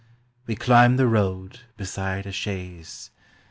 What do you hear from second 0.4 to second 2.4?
We climb the road Beside a